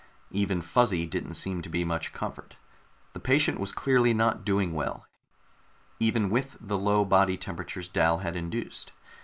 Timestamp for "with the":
6.31-6.79